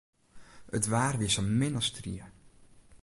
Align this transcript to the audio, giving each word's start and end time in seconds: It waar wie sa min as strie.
It 0.77 0.85
waar 0.93 1.15
wie 1.19 1.31
sa 1.33 1.43
min 1.45 1.75
as 1.79 1.87
strie. 1.89 2.23